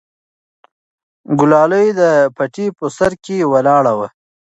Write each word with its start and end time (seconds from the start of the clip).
ګلالۍ 1.39 1.87
د 1.99 2.01
پټي 2.35 2.67
په 2.77 2.85
سر 2.97 3.11
کې 3.23 3.49
ولاړه 3.51 3.93
وه. 3.99 4.07